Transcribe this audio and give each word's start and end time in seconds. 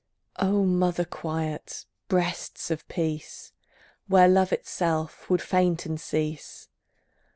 O 0.39 0.65
mother 0.65 1.05
quiet, 1.05 1.85
breasts 2.07 2.71
of 2.71 2.87
peace, 2.87 3.51
Where 4.07 4.27
love 4.27 4.51
itself 4.51 5.29
would 5.29 5.43
faint 5.43 5.85
and 5.85 6.01
cease! 6.01 6.69